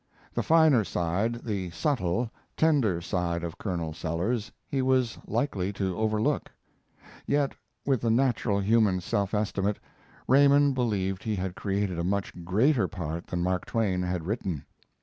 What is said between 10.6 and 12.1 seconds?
believed he had created a